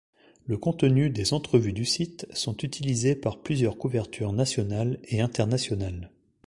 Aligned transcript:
Le 0.47 0.57
contenu 0.57 1.11
des 1.11 1.31
entrevues 1.35 1.73
du 1.73 1.85
site 1.85 2.25
sont 2.33 2.57
utilisés 2.63 3.13
par 3.15 3.37
plusieurs 3.43 3.77
couvertures 3.77 4.33
nationales 4.33 4.97
et 5.03 5.21
internationales. 5.21 6.09